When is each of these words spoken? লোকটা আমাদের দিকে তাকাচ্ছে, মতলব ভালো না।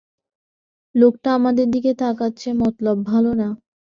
লোকটা 0.95 1.29
আমাদের 1.33 1.67
দিকে 1.69 1.91
তাকাচ্ছে, 1.93 2.49
মতলব 2.53 2.97
ভালো 3.03 3.31
না। 3.33 3.47